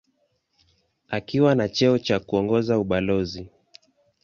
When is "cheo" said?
1.69-1.97